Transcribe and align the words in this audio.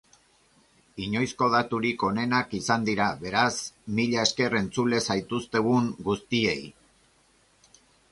Inoizko 1.07 1.49
daturik 1.55 2.05
onenak 2.07 2.55
izan 2.59 2.87
dira, 2.87 3.09
beraz, 3.25 3.51
mila 3.99 4.23
esker 4.29 4.55
entzule 4.61 5.03
zaituztegun 5.09 5.93
guztiei. 6.09 6.57